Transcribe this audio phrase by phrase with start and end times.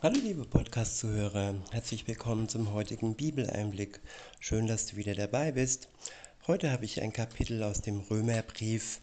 [0.00, 3.98] Hallo liebe Podcast-Zuhörer, herzlich willkommen zum heutigen Bibeleinblick.
[4.38, 5.88] Schön, dass du wieder dabei bist.
[6.46, 9.00] Heute habe ich ein Kapitel aus dem Römerbrief.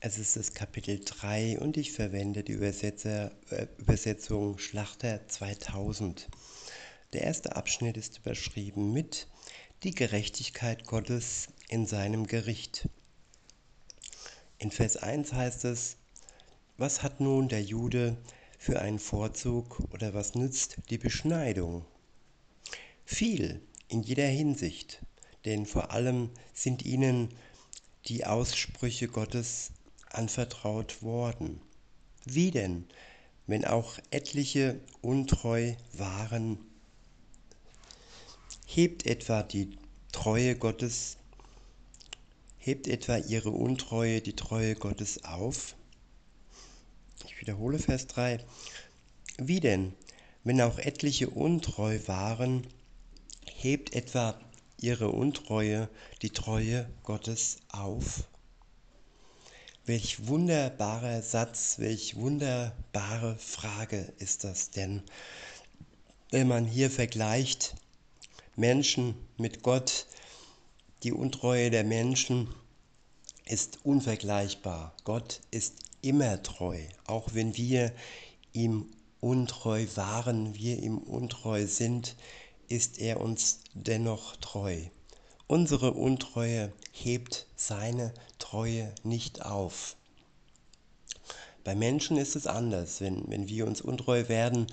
[0.00, 6.28] Es ist das Kapitel 3 und ich verwende die Übersetzer, äh, Übersetzung Schlachter 2000.
[7.12, 9.28] Der erste Abschnitt ist überschrieben mit
[9.84, 12.88] Die Gerechtigkeit Gottes in seinem Gericht.
[14.58, 15.96] In Vers 1 heißt es,
[16.76, 18.16] was hat nun der Jude
[18.64, 21.84] für einen Vorzug oder was nützt die Beschneidung?
[23.04, 25.02] Viel in jeder Hinsicht,
[25.44, 27.28] denn vor allem sind ihnen
[28.06, 29.72] die Aussprüche Gottes
[30.08, 31.60] anvertraut worden.
[32.24, 32.86] Wie denn,
[33.46, 36.58] wenn auch etliche untreu waren?
[38.64, 39.76] Hebt etwa die
[40.10, 41.18] Treue Gottes,
[42.56, 45.76] hebt etwa ihre Untreue die Treue Gottes auf?
[47.34, 48.38] Ich wiederhole Vers 3.
[49.38, 49.92] Wie denn,
[50.44, 52.64] wenn auch etliche untreu waren,
[53.44, 54.40] hebt etwa
[54.80, 55.88] ihre Untreue
[56.22, 58.22] die Treue Gottes auf?
[59.84, 65.02] Welch wunderbarer Satz, welch wunderbare Frage ist das denn,
[66.30, 67.74] wenn man hier vergleicht
[68.54, 70.06] Menschen mit Gott,
[71.02, 72.54] die Untreue der Menschen
[73.44, 74.94] ist unvergleichbar.
[75.02, 77.92] Gott ist immer treu, auch wenn wir
[78.52, 78.86] ihm
[79.20, 82.14] untreu waren, wir ihm untreu sind,
[82.68, 84.78] ist er uns dennoch treu.
[85.46, 89.96] Unsere Untreue hebt seine Treue nicht auf.
[91.64, 93.00] Bei Menschen ist es anders.
[93.00, 94.66] Wenn, wenn wir uns untreu werden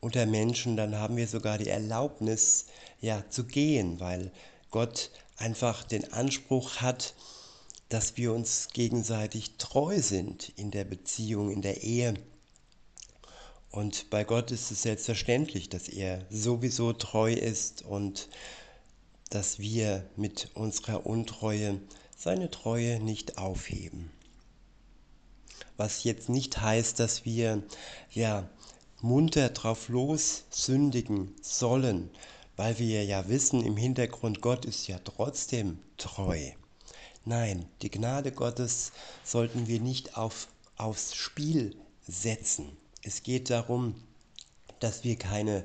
[0.00, 2.66] unter Menschen, dann haben wir sogar die Erlaubnis,
[3.00, 4.30] ja, zu gehen, weil
[4.70, 7.14] Gott einfach den Anspruch hat,
[7.88, 12.14] dass wir uns gegenseitig treu sind in der Beziehung, in der Ehe.
[13.70, 18.28] Und bei Gott ist es selbstverständlich, dass er sowieso treu ist und
[19.30, 21.80] dass wir mit unserer Untreue
[22.16, 24.10] seine Treue nicht aufheben.
[25.76, 27.62] Was jetzt nicht heißt, dass wir
[28.10, 28.48] ja
[29.02, 32.10] munter drauf los sündigen sollen,
[32.56, 36.52] weil wir ja wissen im Hintergrund, Gott ist ja trotzdem treu.
[37.28, 38.92] Nein, die Gnade Gottes
[39.24, 41.74] sollten wir nicht auf, aufs Spiel
[42.06, 42.76] setzen.
[43.02, 43.96] Es geht darum,
[44.78, 45.64] dass wir keine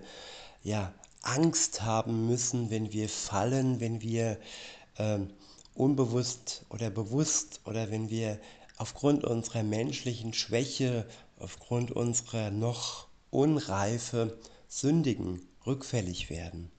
[0.63, 4.39] ja, Angst haben müssen, wenn wir fallen, wenn wir
[4.95, 5.19] äh,
[5.75, 8.39] unbewusst oder bewusst oder wenn wir
[8.77, 11.05] aufgrund unserer menschlichen Schwäche,
[11.37, 14.35] aufgrund unserer noch Unreife
[14.67, 16.71] sündigen, rückfällig werden.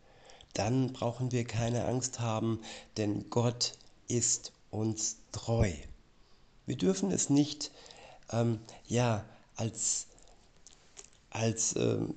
[0.54, 2.60] Dann brauchen wir keine Angst haben,
[2.96, 3.74] denn Gott
[4.08, 5.70] ist uns treu.
[6.66, 7.70] Wir dürfen es nicht
[8.32, 9.24] ähm, ja,
[9.54, 10.06] als,
[11.30, 12.14] als ähm,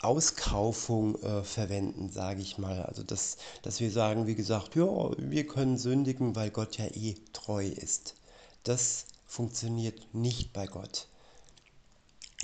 [0.00, 2.82] Auskaufung äh, verwenden, sage ich mal.
[2.82, 7.14] Also dass, dass wir sagen, wie gesagt, ja, wir können sündigen, weil Gott ja eh
[7.32, 8.14] treu ist.
[8.64, 11.08] Das funktioniert nicht bei Gott.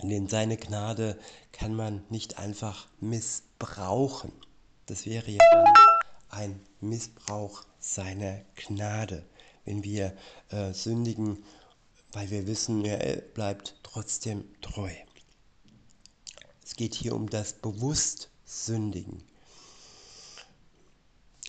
[0.02, 1.18] Denn seine Gnade
[1.52, 4.32] kann man nicht einfach missbrauchen.
[4.86, 5.74] Das wäre ja dann
[6.30, 9.24] ein Missbrauch seiner Gnade,
[9.70, 10.16] wenn wir
[10.48, 11.44] äh, sündigen,
[12.10, 14.90] weil wir wissen, er bleibt trotzdem treu.
[16.64, 19.22] Es geht hier um das bewusst Sündigen.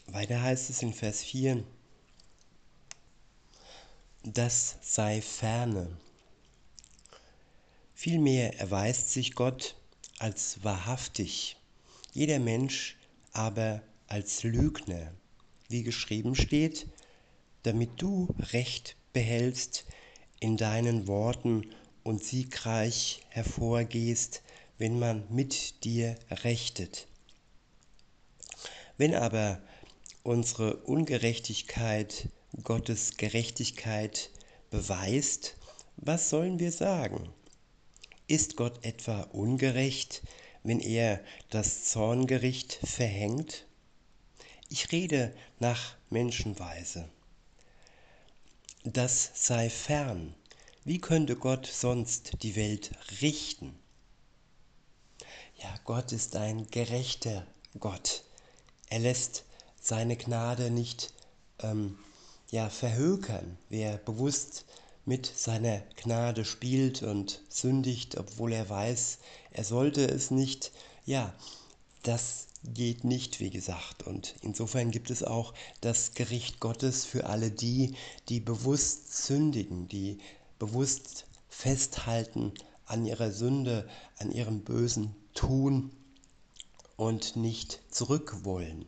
[0.05, 1.63] Weiter heißt es in Vers 4,
[4.23, 5.89] das sei ferne.
[7.95, 9.75] Vielmehr erweist sich Gott
[10.19, 11.57] als wahrhaftig,
[12.13, 12.97] jeder Mensch
[13.33, 15.11] aber als Lügner
[15.69, 16.85] wie geschrieben steht,
[17.63, 19.85] damit du Recht behältst
[20.39, 21.69] in deinen Worten
[22.03, 24.41] und siegreich hervorgehst,
[24.77, 27.07] wenn man mit dir rechtet.
[28.97, 29.61] Wenn aber
[30.23, 32.29] unsere Ungerechtigkeit
[32.63, 34.29] Gottes Gerechtigkeit
[34.69, 35.55] beweist,
[35.97, 37.29] was sollen wir sagen?
[38.27, 40.21] Ist Gott etwa ungerecht,
[40.63, 43.65] wenn er das Zorngericht verhängt?
[44.69, 47.09] Ich rede nach Menschenweise.
[48.83, 50.33] Das sei fern.
[50.85, 52.89] Wie könnte Gott sonst die Welt
[53.21, 53.77] richten?
[55.61, 57.45] Ja, Gott ist ein gerechter
[57.79, 58.23] Gott.
[58.89, 59.43] Er lässt
[59.79, 61.13] seine Gnade nicht
[61.59, 61.99] ähm,
[62.49, 63.59] ja, verhökern.
[63.69, 64.65] Wer bewusst
[65.05, 69.19] mit seiner Gnade spielt und sündigt, obwohl er weiß,
[69.51, 70.71] er sollte es nicht,
[71.05, 71.35] ja,
[72.01, 74.03] das geht nicht, wie gesagt.
[74.03, 77.95] Und insofern gibt es auch das Gericht Gottes für alle die,
[78.29, 80.19] die bewusst sündigen, die
[80.59, 82.53] bewusst festhalten
[82.85, 83.87] an ihrer Sünde,
[84.17, 85.91] an ihrem bösen tun
[86.97, 88.85] und nicht zurück wollen.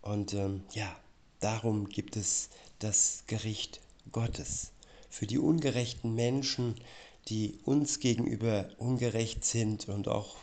[0.00, 0.96] Und ähm, ja,
[1.40, 2.50] darum gibt es
[2.80, 3.80] das Gericht
[4.10, 4.72] Gottes.
[5.08, 6.74] Für die ungerechten Menschen,
[7.28, 10.36] die uns gegenüber ungerecht sind und auch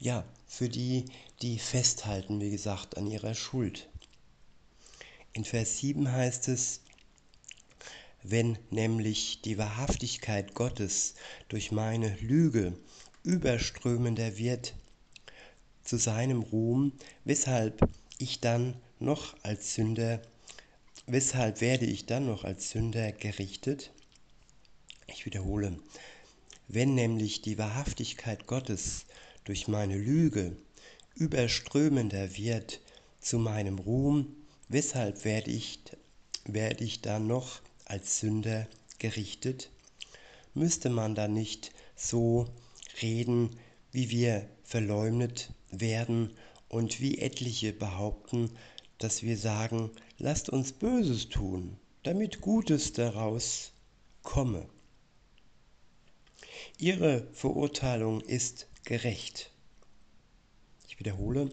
[0.00, 1.06] ja, für die,
[1.42, 3.88] die festhalten, wie gesagt, an ihrer Schuld.
[5.32, 6.80] In Vers 7 heißt es,
[8.22, 11.14] wenn nämlich die Wahrhaftigkeit Gottes
[11.48, 12.76] durch meine Lüge
[13.22, 14.74] überströmender wird
[15.84, 16.92] zu seinem Ruhm,
[17.24, 17.86] weshalb
[18.18, 20.22] ich dann noch als Sünder,
[21.06, 23.92] weshalb werde ich dann noch als Sünder gerichtet?
[25.06, 25.78] Ich wiederhole,
[26.66, 29.06] wenn nämlich die Wahrhaftigkeit Gottes
[29.44, 30.56] durch meine Lüge
[31.16, 32.80] überströmender wird
[33.20, 34.36] zu meinem Ruhm,
[34.68, 35.80] weshalb werde ich,
[36.44, 38.68] werde ich dann noch als Sünder
[38.98, 39.70] gerichtet?
[40.54, 42.46] Müsste man dann nicht so
[43.02, 43.58] reden,
[43.92, 46.30] wie wir verleumdet werden
[46.68, 48.50] und wie etliche behaupten,
[48.98, 53.72] dass wir sagen, lasst uns Böses tun, damit Gutes daraus
[54.22, 54.68] komme.
[56.78, 59.50] Ihre Verurteilung ist gerecht.
[60.96, 61.50] Ich wiederhole,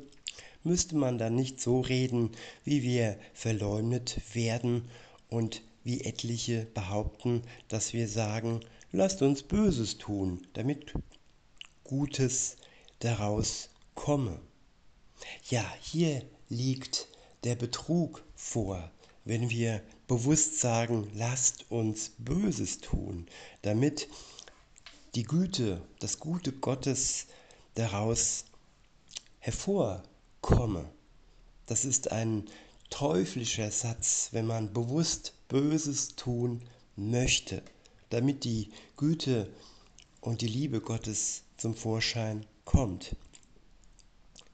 [0.63, 2.31] müsste man dann nicht so reden,
[2.63, 4.89] wie wir verleumdet werden
[5.27, 8.61] und wie etliche behaupten, dass wir sagen,
[8.93, 10.93] lasst uns Böses tun, damit
[11.83, 12.55] Gutes
[12.99, 14.39] daraus komme.
[15.49, 17.09] Ja, hier liegt
[17.43, 18.91] der Betrug vor,
[19.25, 23.25] wenn wir bewusst sagen, lasst uns Böses tun,
[23.61, 24.07] damit
[25.15, 27.27] die Güte, das Gute Gottes
[27.75, 28.45] daraus
[29.43, 30.89] hervorkomme.
[31.65, 32.45] Das ist ein
[32.89, 36.61] teuflischer Satz, wenn man bewusst Böses tun
[36.95, 37.61] möchte,
[38.09, 39.49] damit die Güte
[40.21, 43.17] und die Liebe Gottes zum Vorschein kommt.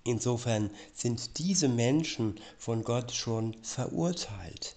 [0.05, 4.73] Insofern sind diese Menschen von Gott schon verurteilt.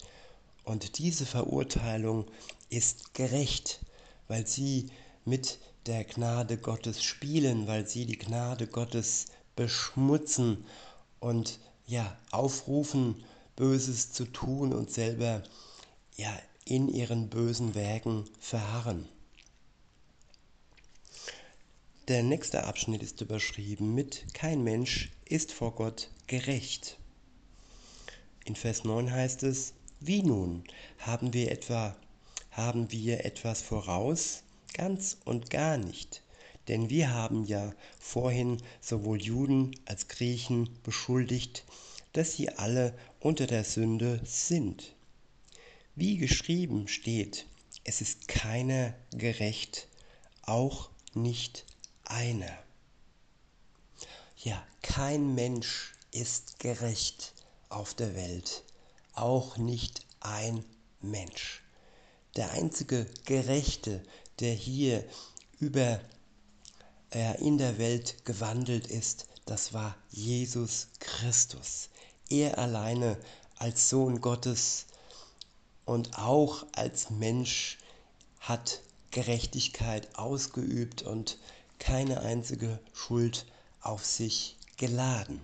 [0.65, 2.27] Und diese Verurteilung
[2.69, 3.81] ist gerecht,
[4.29, 4.91] weil sie
[5.25, 9.27] mit der Gnade Gottes spielen, weil sie die Gnade Gottes
[9.57, 10.65] beschmutzen
[11.21, 13.23] und ja, aufrufen,
[13.57, 15.43] Böses zu tun und selber
[16.17, 16.33] ja,
[16.65, 19.09] in ihren bösen Werken verharren.
[22.09, 26.99] Der nächste Abschnitt ist überschrieben mit Kein Mensch ist vor Gott gerecht.
[28.45, 30.65] In Vers 9 heißt es, wie nun,
[30.99, 31.95] haben wir etwa
[32.51, 34.43] haben wir etwas voraus,
[34.75, 36.23] Ganz und gar nicht.
[36.69, 41.65] Denn wir haben ja vorhin sowohl Juden als Griechen beschuldigt,
[42.13, 44.95] dass sie alle unter der Sünde sind.
[45.95, 47.47] Wie geschrieben steht,
[47.85, 49.89] es ist keiner gerecht,
[50.43, 51.65] auch nicht
[52.05, 52.59] einer.
[54.37, 57.35] Ja, kein Mensch ist gerecht
[57.69, 58.65] auf der Welt,
[59.15, 60.65] auch nicht ein
[61.01, 61.63] Mensch.
[62.37, 64.03] Der einzige Gerechte,
[64.41, 65.05] der hier
[65.61, 66.01] über
[67.13, 71.89] äh, in der Welt gewandelt ist, das war Jesus Christus.
[72.29, 73.19] Er alleine
[73.59, 74.87] als Sohn Gottes
[75.85, 77.79] und auch als Mensch
[78.41, 81.39] hat Gerechtigkeit ausgeübt und
[81.79, 83.47] keine einzige Schuld
[83.81, 85.41] auf sich geladen.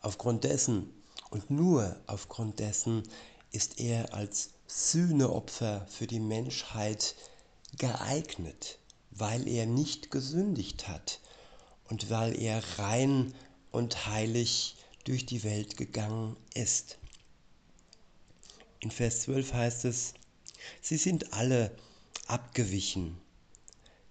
[0.00, 0.92] Aufgrund dessen
[1.30, 3.04] und nur aufgrund dessen
[3.52, 7.14] ist er als Sühneopfer für die Menschheit
[7.76, 8.79] geeignet,
[9.20, 11.20] weil er nicht gesündigt hat
[11.88, 13.34] und weil er rein
[13.70, 16.98] und heilig durch die Welt gegangen ist.
[18.80, 20.14] In Vers 12 heißt es,
[20.80, 21.76] sie sind alle
[22.26, 23.20] abgewichen,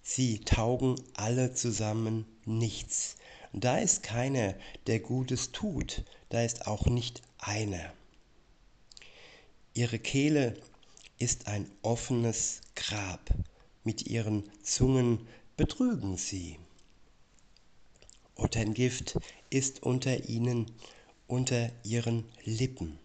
[0.02, 3.16] sie taugen alle zusammen nichts.
[3.52, 4.54] Da ist keiner,
[4.86, 7.92] der Gutes tut, da ist auch nicht einer.
[9.74, 10.60] Ihre Kehle
[11.18, 13.30] ist ein offenes Grab,
[13.84, 16.58] mit ihren Zungen betrügen sie.
[18.74, 19.18] Gift
[19.50, 20.66] ist unter ihnen,
[21.26, 22.98] unter ihren Lippen.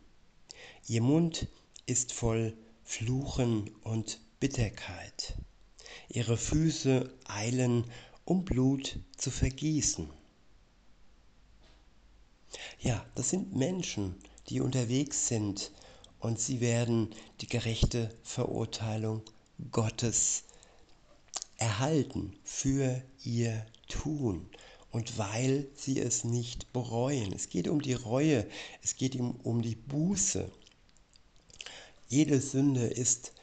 [0.87, 1.47] Ihr Mund
[1.85, 5.35] ist voll Fluchen und Bitterkeit.
[6.09, 7.85] Ihre Füße eilen,
[8.25, 10.09] um Blut zu vergießen.
[12.79, 14.15] Ja, das sind Menschen,
[14.49, 15.71] die unterwegs sind
[16.19, 19.21] und sie werden die gerechte Verurteilung
[19.71, 20.43] Gottes
[21.57, 24.49] erhalten für ihr Tun
[24.91, 27.33] und weil sie es nicht bereuen.
[27.33, 28.47] Es geht um die Reue,
[28.81, 30.51] es geht um, um die Buße.
[32.07, 33.33] Jede Sünde ist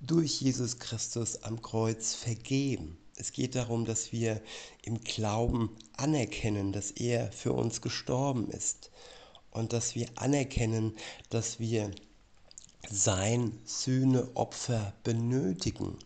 [0.00, 2.98] durch Jesus Christus am Kreuz vergeben.
[3.16, 4.40] Es geht darum, dass wir
[4.84, 8.92] im Glauben anerkennen, dass er für uns gestorben ist
[9.50, 10.96] und dass wir anerkennen,
[11.30, 11.90] dass wir
[12.88, 15.98] sein Sühneopfer benötigen,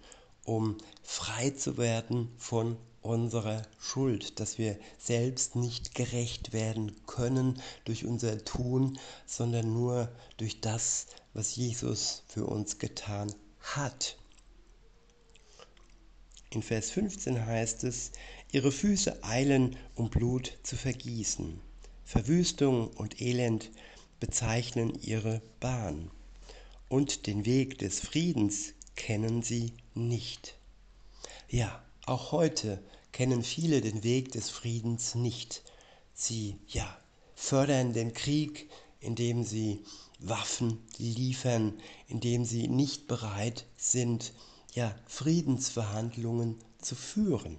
[0.44, 8.04] um frei zu werden von unserer Schuld, dass wir selbst nicht gerecht werden können durch
[8.04, 14.16] unser Tun, sondern nur durch das, was Jesus für uns getan hat.
[16.50, 18.12] In Vers 15 heißt es,
[18.52, 21.60] ihre Füße eilen, um Blut zu vergießen.
[22.04, 23.70] Verwüstung und Elend
[24.20, 26.10] bezeichnen ihre Bahn.
[26.88, 30.54] Und den Weg des Friedens kennen sie nicht.
[31.48, 32.82] Ja, auch heute
[33.12, 35.62] kennen viele den Weg des Friedens nicht.
[36.14, 36.96] Sie, ja,
[37.34, 38.70] fördern den Krieg,
[39.00, 39.84] indem sie
[40.18, 41.74] Waffen liefern,
[42.08, 44.32] indem sie nicht bereit sind,
[44.74, 47.58] ja, Friedensverhandlungen zu führen.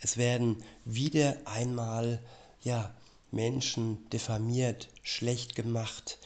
[0.00, 2.20] Es werden wieder einmal
[2.62, 2.94] ja,
[3.30, 6.18] Menschen diffamiert, schlecht gemacht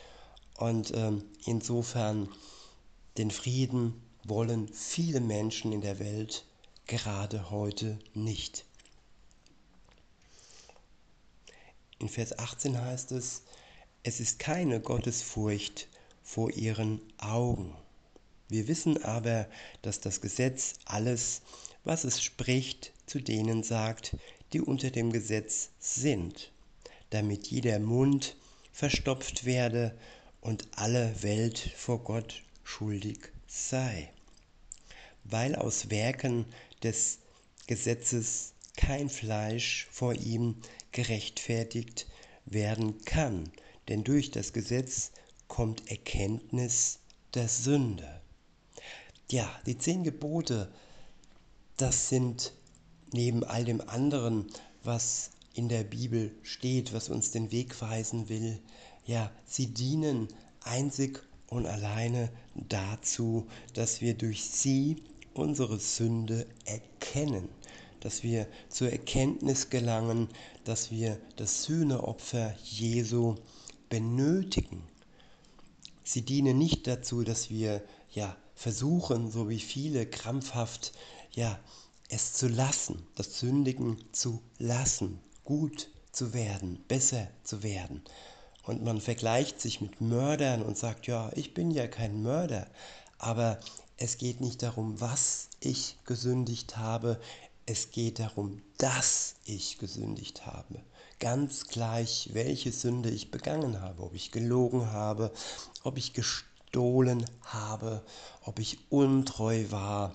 [0.57, 2.29] und ähm, insofern
[3.19, 6.45] den Frieden wollen viele Menschen in der Welt
[6.87, 8.65] gerade heute nicht.
[11.99, 13.43] In Vers 18 heißt es,
[14.03, 15.89] es ist keine Gottesfurcht
[16.23, 17.75] vor ihren Augen.
[18.49, 19.49] Wir wissen aber,
[19.83, 21.43] dass das Gesetz alles,
[21.85, 24.17] was es spricht, zu denen sagt,
[24.53, 26.53] die unter dem Gesetz sind,
[27.11, 28.37] damit jeder Mund
[28.73, 29.97] verstopft werde
[30.41, 34.11] und alle Welt vor Gott schuldig sei.
[35.25, 36.47] Weil aus Werken
[36.83, 37.19] des
[37.67, 40.57] Gesetzes kein Fleisch vor ihm
[40.91, 42.07] gerechtfertigt
[42.47, 43.53] werden kann,
[43.89, 45.13] denn durch das Gesetz
[45.49, 46.99] kommt Erkenntnis
[47.35, 48.21] der Sünde.
[49.31, 50.73] Ja, die zehn Gebote,
[51.77, 52.53] das sind
[53.13, 54.51] neben all dem anderen,
[54.83, 58.61] was in der Bibel steht, was uns den Weg weisen will,
[59.05, 60.29] ja, sie dienen
[60.61, 64.97] einzig und alleine dazu, dass wir durch sie
[65.35, 67.49] unsere Sünde erkennen,
[68.01, 70.29] dass wir zur Erkenntnis gelangen,
[70.65, 73.37] dass wir das Sühneopfer Jesu
[73.91, 74.83] benötigen.
[76.03, 80.93] Sie dienen nicht dazu, dass wir ja versuchen, so wie viele krampfhaft
[81.35, 81.59] ja
[82.09, 88.03] es zu lassen, das Sündigen zu lassen, gut zu werden, besser zu werden.
[88.63, 92.67] Und man vergleicht sich mit Mördern und sagt, ja, ich bin ja kein Mörder,
[93.19, 93.59] aber
[93.97, 97.21] es geht nicht darum, was ich gesündigt habe,
[97.67, 100.81] es geht darum, dass ich gesündigt habe.
[101.21, 105.33] Ganz gleich, welche Sünde ich begangen habe, ob ich gelogen habe,
[105.85, 108.05] ob ich gestohlen habe,
[108.45, 110.13] ob ich untreu war.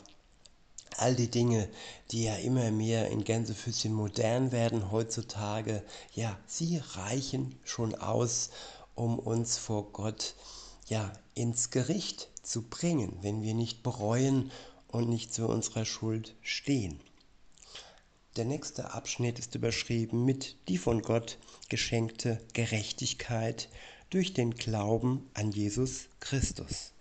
[0.97, 1.69] All die Dinge,
[2.11, 8.49] die ja immer mehr in Gänsefüßchen modern werden heutzutage, ja, sie reichen schon aus,
[8.95, 10.33] um uns vor Gott
[10.87, 14.51] ja ins Gericht zu bringen, wenn wir nicht bereuen
[14.87, 16.99] und nicht zu unserer Schuld stehen.
[18.35, 21.37] Der nächste Abschnitt ist überschrieben mit die von Gott
[21.69, 23.69] geschenkte Gerechtigkeit
[24.09, 26.91] durch den Glauben an Jesus Christus.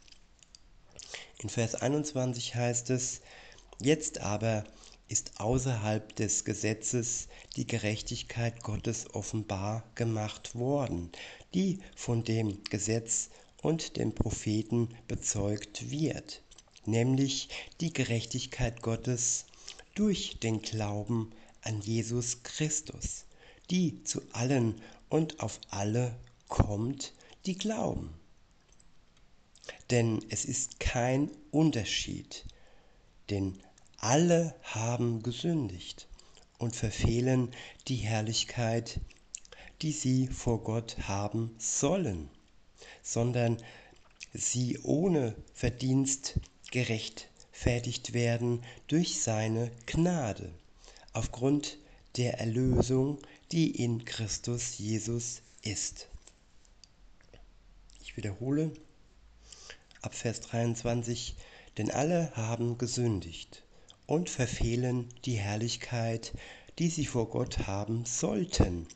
[1.39, 3.21] In Vers 21 heißt es,
[3.81, 4.65] jetzt aber
[5.09, 11.11] ist außerhalb des Gesetzes die Gerechtigkeit Gottes offenbar gemacht worden,
[11.55, 13.31] die von dem Gesetz
[13.63, 16.43] und den Propheten bezeugt wird,
[16.87, 17.49] nämlich
[17.81, 19.47] die Gerechtigkeit Gottes
[19.95, 21.31] durch den Glauben
[21.63, 23.27] an Jesus Christus,
[23.71, 26.17] die zu allen und auf alle
[26.49, 27.13] kommt,
[27.47, 28.13] die glauben.
[29.91, 32.45] Denn es ist kein Unterschied,
[33.31, 33.59] denn
[33.99, 36.09] alle haben gesündigt
[36.59, 37.51] und verfehlen
[37.89, 39.01] die Herrlichkeit,
[39.83, 42.31] die sie vor Gott haben sollen
[43.07, 43.57] sondern
[44.35, 46.41] sie ohne Verdienst
[46.73, 50.53] gerechtfertigt werden durch seine Gnade,
[51.13, 51.79] aufgrund
[52.17, 53.19] der Erlösung,
[53.53, 56.09] die in Christus Jesus ist.
[58.03, 58.73] Ich wiederhole
[60.03, 61.37] ab Vers 23,
[61.77, 63.63] denn alle haben gesündigt
[64.07, 66.33] und verfehlen die Herrlichkeit,
[66.79, 68.87] die sie vor Gott haben sollten,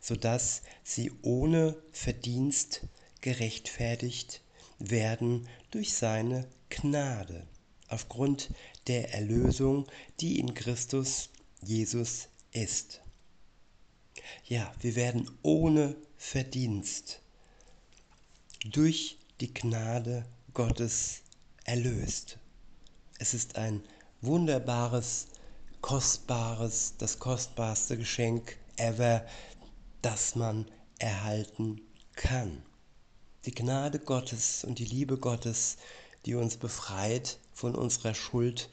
[0.00, 2.82] so dass sie ohne Verdienst
[3.20, 4.42] gerechtfertigt
[4.78, 7.46] werden durch seine Gnade
[7.88, 8.50] aufgrund
[8.86, 9.86] der Erlösung,
[10.20, 11.30] die in Christus
[11.62, 13.00] Jesus ist.
[14.46, 17.20] Ja, wir werden ohne Verdienst
[18.64, 21.22] durch die Gnade Gottes
[21.66, 22.38] erlöst.
[23.18, 23.82] Es ist ein
[24.20, 25.26] wunderbares
[25.80, 29.24] kostbares, das kostbarste Geschenk ever,
[30.02, 30.66] das man
[30.98, 31.80] erhalten
[32.14, 32.62] kann.
[33.44, 35.76] Die Gnade Gottes und die Liebe Gottes,
[36.24, 38.68] die uns befreit von unserer Schuld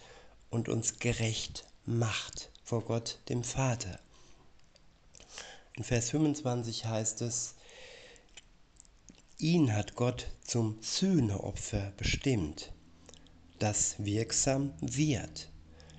[0.50, 4.00] und uns gerecht macht vor Gott, dem Vater.
[5.76, 7.56] In Vers 25 heißt es,
[9.38, 12.73] ihn hat Gott zum Sühneopfer bestimmt,
[13.60, 15.52] das wirksam wird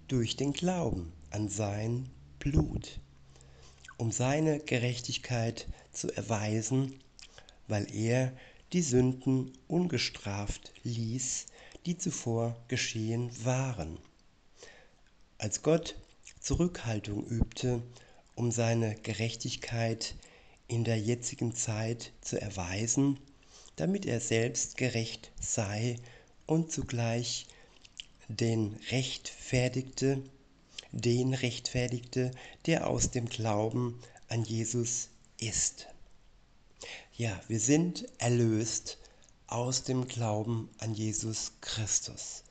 [0.09, 2.09] durch den Glauben an sein
[2.39, 3.01] Blut,
[3.97, 7.01] um seine Gerechtigkeit zu erweisen,
[7.69, 8.33] weil er
[8.73, 11.47] die Sünden ungestraft ließ,
[11.87, 13.99] die zuvor geschehen waren.
[15.39, 15.97] Als Gott
[16.41, 17.83] Zurückhaltung übte,
[18.35, 20.15] um seine Gerechtigkeit
[20.69, 23.19] in der jetzigen Zeit zu erweisen,
[23.77, 25.97] damit er selbst gerecht sei
[26.47, 27.47] und zugleich
[28.29, 30.23] den rechtfertigte,
[30.93, 32.31] den rechtfertigte,
[32.67, 35.09] der aus dem Glauben an Jesus
[35.39, 35.87] ist.
[37.17, 38.99] Ja, wir sind erlöst
[39.47, 42.43] aus dem Glauben an Jesus Christus.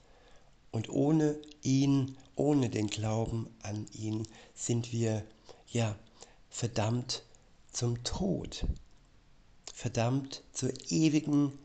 [0.72, 5.24] Und ohne ihn, ohne den Glauben an ihn, sind wir
[5.68, 5.96] ja
[6.50, 7.24] verdammt
[7.72, 8.66] zum Tod,
[9.74, 11.58] verdammt zur ewigen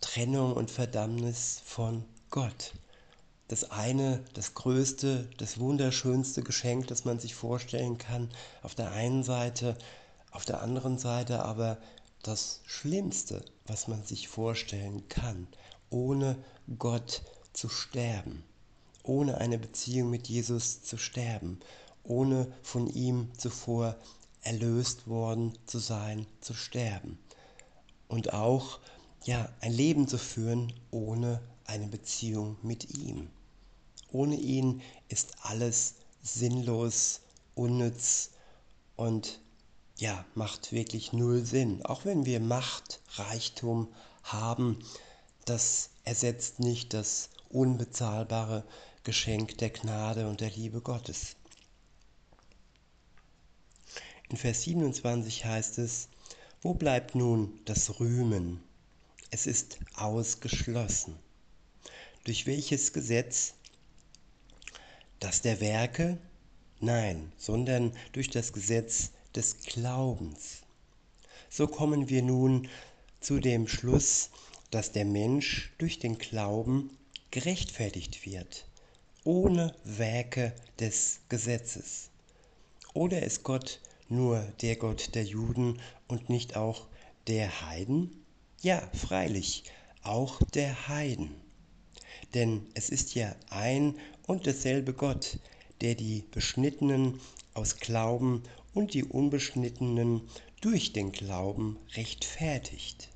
[0.00, 2.74] Trennung und Verdammnis von Gott.
[3.48, 8.28] Das eine, das größte, das wunderschönste Geschenk, das man sich vorstellen kann,
[8.62, 9.76] auf der einen Seite,
[10.32, 11.78] auf der anderen Seite aber
[12.22, 15.46] das Schlimmste, was man sich vorstellen kann,
[15.90, 16.36] ohne
[16.78, 17.22] Gott
[17.52, 18.42] zu sterben,
[19.04, 21.60] ohne eine Beziehung mit Jesus zu sterben,
[22.02, 23.96] ohne von ihm zuvor
[24.42, 27.18] erlöst worden zu sein, zu sterben.
[28.08, 28.80] Und auch
[29.26, 33.28] ja, ein Leben zu führen ohne eine Beziehung mit ihm.
[34.12, 37.22] Ohne ihn ist alles sinnlos,
[37.56, 38.30] unnütz
[38.94, 39.40] und
[39.98, 41.84] ja, macht wirklich null Sinn.
[41.84, 43.88] Auch wenn wir Macht, Reichtum
[44.22, 44.78] haben,
[45.44, 48.64] das ersetzt nicht das unbezahlbare
[49.02, 51.34] Geschenk der Gnade und der Liebe Gottes.
[54.28, 56.08] In Vers 27 heißt es,
[56.62, 58.65] wo bleibt nun das Rühmen?
[59.30, 61.18] Es ist ausgeschlossen.
[62.24, 63.54] Durch welches Gesetz?
[65.18, 66.18] Das der Werke?
[66.78, 70.62] Nein, sondern durch das Gesetz des Glaubens.
[71.50, 72.68] So kommen wir nun
[73.20, 74.30] zu dem Schluss,
[74.70, 76.96] dass der Mensch durch den Glauben
[77.32, 78.66] gerechtfertigt wird,
[79.24, 82.10] ohne Werke des Gesetzes.
[82.94, 86.86] Oder ist Gott nur der Gott der Juden und nicht auch
[87.26, 88.25] der Heiden?
[88.62, 89.64] Ja, freilich,
[90.02, 91.30] auch der Heiden.
[92.34, 95.38] Denn es ist ja ein und derselbe Gott,
[95.80, 97.20] der die Beschnittenen
[97.54, 98.42] aus Glauben
[98.74, 100.22] und die Unbeschnittenen
[100.60, 103.08] durch den Glauben rechtfertigt.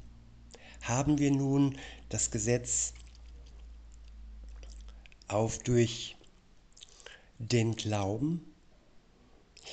[0.83, 1.77] Haben wir nun
[2.09, 2.95] das Gesetz
[5.29, 6.17] auf durch
[7.39, 8.51] den Glauben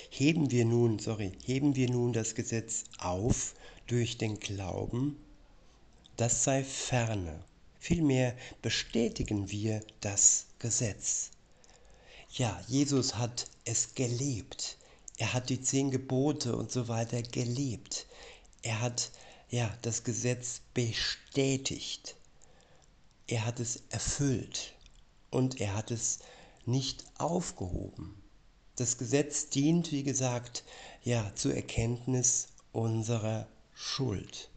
[0.09, 3.55] Heben wir nun, sorry, heben wir nun das Gesetz auf
[3.87, 5.17] durch den Glauben,
[6.17, 7.43] das sei ferne.
[7.79, 11.29] Vielmehr bestätigen wir das Gesetz.
[12.31, 14.77] Ja, Jesus hat es gelebt.
[15.17, 18.07] Er hat die zehn Gebote und so weiter gelebt.
[18.63, 19.11] Er hat
[19.49, 22.15] ja das Gesetz bestätigt.
[23.27, 24.73] Er hat es erfüllt
[25.29, 26.19] und er hat es
[26.65, 28.21] nicht aufgehoben.
[28.75, 30.63] Das Gesetz dient, wie gesagt,
[31.03, 34.49] ja, zur Erkenntnis unserer Schuld.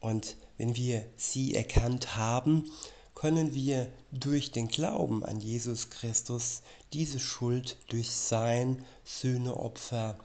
[0.00, 2.70] Und wenn wir sie erkannt haben,
[3.14, 10.18] können wir durch den Glauben an Jesus Christus diese Schuld durch sein Sühneopfer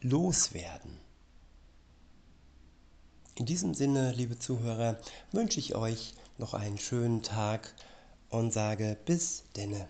[0.00, 0.98] loswerden.
[3.34, 4.98] In diesem Sinne, liebe Zuhörer,
[5.32, 7.74] wünsche ich euch noch einen schönen Tag
[8.28, 9.88] und sage bis denne.